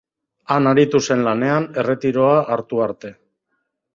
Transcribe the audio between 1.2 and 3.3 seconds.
lanean erretiroa hartu arte.